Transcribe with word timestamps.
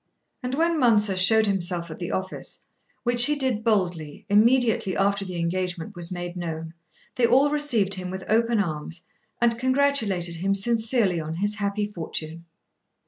And 0.41 0.55
when 0.55 0.79
Mounser 0.79 1.15
showed 1.15 1.45
himself 1.45 1.91
at 1.91 1.99
the 1.99 2.09
office, 2.09 2.61
which 3.03 3.25
he 3.27 3.35
did 3.35 3.63
boldly, 3.63 4.25
immediately 4.29 4.97
after 4.97 5.23
the 5.23 5.35
engagement 5.37 5.95
was 5.95 6.11
made 6.11 6.35
known, 6.35 6.73
they 7.17 7.27
all 7.27 7.51
received 7.51 7.93
him 7.93 8.09
with 8.09 8.23
open 8.27 8.59
arms 8.59 9.01
and 9.39 9.59
congratulated 9.59 10.37
him 10.37 10.55
sincerely 10.55 11.21
on 11.21 11.35
his 11.35 11.53
happy 11.57 11.85
fortune. 11.85 12.45